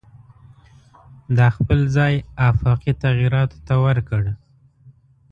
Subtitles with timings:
[1.37, 2.13] دا خپل ځای
[2.49, 4.23] آفاقي تغییراتو ته ورکړ.